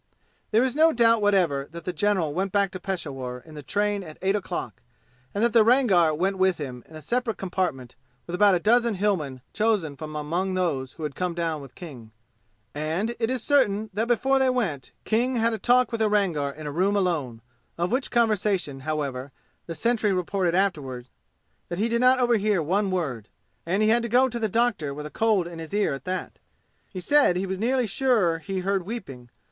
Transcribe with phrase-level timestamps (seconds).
[0.49, 4.01] There is no doubt whatever that the general went back to Peshawur in the train
[4.01, 4.81] at eight o'clock
[5.31, 8.95] and that the Rangar went with him in a separate compartment with about a dozen
[8.95, 12.09] Hillmen chosen from among those who had come down with King.
[12.73, 16.49] And it is certain that before they went King had a talk with the Rangar
[16.49, 17.41] in a room alone,
[17.77, 19.31] of which conversation, however,
[19.67, 21.09] the sentry reported afterward
[21.69, 23.27] that he did not overhear one word;
[23.67, 26.05] and he had to go to the doctor with a cold in his ear at
[26.05, 26.39] that.
[26.89, 29.29] He said he was nearly sure he heard weeping.